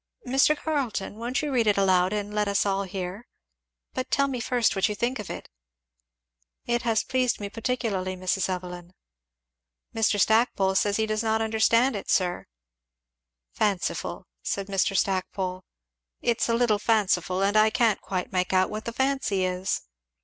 Mr. 0.25 0.57
Carleton, 0.57 1.15
won't 1.17 1.43
you 1.43 1.51
read 1.51 1.67
it 1.67 1.77
aloud, 1.77 2.11
and 2.11 2.33
let 2.33 2.47
us 2.47 2.65
all 2.65 2.85
hear 2.85 3.27
but 3.93 4.09
tell 4.09 4.27
me 4.27 4.39
first 4.39 4.75
what 4.75 4.89
you 4.89 4.95
think 4.95 5.19
of 5.19 5.29
it." 5.29 5.47
"It 6.65 6.81
has 6.81 7.03
pleased 7.03 7.39
me 7.39 7.49
particularly, 7.51 8.15
Mrs. 8.15 8.49
Evelyn." 8.49 8.95
"Mr. 9.93 10.19
Stackpole 10.19 10.73
says 10.73 10.97
he 10.97 11.05
does 11.05 11.21
not 11.21 11.39
understand 11.39 11.95
it, 11.95 12.09
sir." 12.09 12.47
"Fanciful," 13.51 14.25
said 14.41 14.65
Mr. 14.65 14.97
Stackpole, 14.97 15.63
"it's 16.19 16.49
a 16.49 16.55
little 16.55 16.79
fanciful 16.79 17.43
and 17.43 17.55
I 17.55 17.69
can't 17.69 18.01
quite 18.01 18.31
make 18.31 18.53
out 18.53 18.71
what 18.71 18.85
the 18.85 18.93
fancy 18.93 19.45
is." 19.45 19.81